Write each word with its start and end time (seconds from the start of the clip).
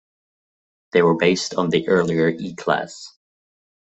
They 0.93 1.03
were 1.03 1.13
based 1.15 1.53
on 1.53 1.69
the 1.69 1.87
earlier 1.87 2.29
E 2.29 2.55
Class. 2.55 3.19